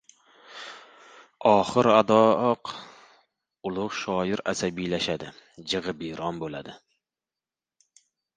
[1.49, 2.71] Oxir-odoq,
[3.71, 5.31] ulug‘ shoir asabiylashadi,
[5.75, 6.77] jig‘ibiyron bo‘ladi.